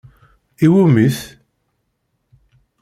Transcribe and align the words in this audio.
Iwwumi-t? 0.65 1.17